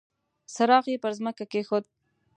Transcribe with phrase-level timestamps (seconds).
[0.53, 1.85] څراغ يې پر ځمکه کېښود.